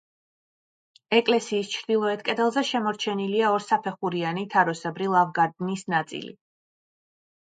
ეკლესიის 1.15 1.67
ჩრდილოეთ 1.73 2.23
კედელზე 2.29 2.63
შემორჩენილია 2.69 3.51
ორსაფეხურიანი 3.57 4.47
თაროსებრი 4.55 5.11
ლავგარდნის 5.17 5.85
ნაწილი. 5.95 6.33